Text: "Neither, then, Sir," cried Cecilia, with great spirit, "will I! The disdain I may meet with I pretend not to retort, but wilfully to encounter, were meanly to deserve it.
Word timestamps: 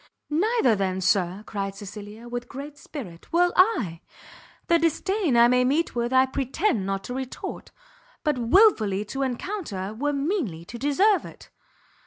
"Neither, 0.31 0.75
then, 0.75 0.99
Sir," 0.99 1.43
cried 1.45 1.75
Cecilia, 1.75 2.27
with 2.27 2.49
great 2.49 2.75
spirit, 2.75 3.31
"will 3.31 3.53
I! 3.55 4.01
The 4.65 4.79
disdain 4.79 5.37
I 5.37 5.47
may 5.47 5.63
meet 5.63 5.93
with 5.93 6.11
I 6.11 6.25
pretend 6.25 6.87
not 6.87 7.03
to 7.03 7.13
retort, 7.13 7.69
but 8.23 8.39
wilfully 8.39 9.05
to 9.05 9.21
encounter, 9.21 9.93
were 9.93 10.11
meanly 10.11 10.65
to 10.65 10.79
deserve 10.79 11.23
it. 11.23 11.51